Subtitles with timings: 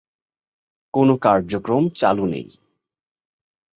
[0.93, 2.47] কোন কার্যক্রম চালু নেই।